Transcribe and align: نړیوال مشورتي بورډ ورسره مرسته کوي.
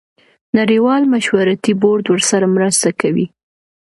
نړیوال 0.59 1.03
مشورتي 1.13 1.73
بورډ 1.81 2.05
ورسره 2.13 2.45
مرسته 2.55 2.89
کوي. 3.01 3.25